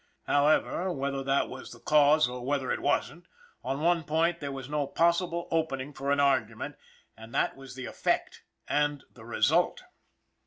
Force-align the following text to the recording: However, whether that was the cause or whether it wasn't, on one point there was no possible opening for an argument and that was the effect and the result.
However, 0.23 0.91
whether 0.91 1.21
that 1.23 1.47
was 1.47 1.69
the 1.71 1.79
cause 1.79 2.27
or 2.27 2.43
whether 2.43 2.71
it 2.71 2.79
wasn't, 2.79 3.27
on 3.63 3.81
one 3.81 4.03
point 4.03 4.39
there 4.39 4.51
was 4.51 4.67
no 4.67 4.87
possible 4.87 5.47
opening 5.51 5.93
for 5.93 6.09
an 6.09 6.19
argument 6.19 6.75
and 7.15 7.35
that 7.35 7.55
was 7.55 7.75
the 7.75 7.85
effect 7.85 8.41
and 8.67 9.03
the 9.13 9.25
result. 9.25 9.83